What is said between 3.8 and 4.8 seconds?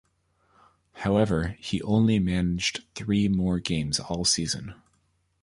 all season.